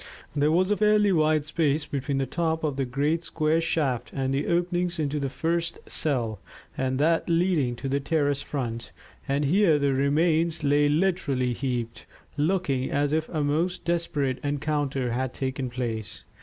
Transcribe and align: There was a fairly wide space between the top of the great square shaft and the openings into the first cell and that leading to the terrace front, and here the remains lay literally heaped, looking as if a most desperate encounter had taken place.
There 0.35 0.51
was 0.51 0.71
a 0.71 0.77
fairly 0.77 1.11
wide 1.11 1.45
space 1.45 1.85
between 1.85 2.17
the 2.17 2.25
top 2.25 2.63
of 2.63 2.75
the 2.75 2.85
great 2.85 3.23
square 3.23 3.61
shaft 3.61 4.11
and 4.13 4.33
the 4.33 4.47
openings 4.47 4.97
into 4.97 5.19
the 5.19 5.29
first 5.29 5.77
cell 5.87 6.39
and 6.75 6.97
that 6.97 7.29
leading 7.29 7.75
to 7.75 7.87
the 7.87 7.99
terrace 7.99 8.41
front, 8.41 8.91
and 9.27 9.45
here 9.45 9.77
the 9.77 9.93
remains 9.93 10.63
lay 10.63 10.89
literally 10.89 11.53
heaped, 11.53 12.07
looking 12.35 12.89
as 12.89 13.13
if 13.13 13.29
a 13.29 13.43
most 13.43 13.85
desperate 13.85 14.39
encounter 14.43 15.11
had 15.11 15.35
taken 15.35 15.69
place. 15.69 16.23